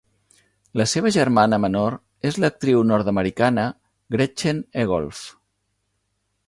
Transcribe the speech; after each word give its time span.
La 0.79 0.87
seva 0.93 1.11
germana 1.15 1.59
menor 1.65 1.97
és 2.31 2.39
l'actriu 2.45 2.81
nord-americana 2.93 3.67
Gretchen 4.17 4.67
Egolf. 4.85 5.23